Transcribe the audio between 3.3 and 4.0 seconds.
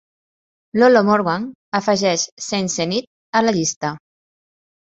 a la llista.